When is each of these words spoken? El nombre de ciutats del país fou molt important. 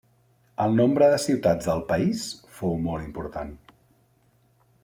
El 0.63 0.71
nombre 0.79 1.09
de 1.11 1.19
ciutats 1.25 1.69
del 1.71 1.85
país 1.93 2.23
fou 2.61 2.75
molt 2.89 3.07
important. 3.11 3.57